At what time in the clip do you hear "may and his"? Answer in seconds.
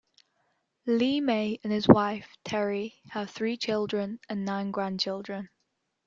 1.21-1.87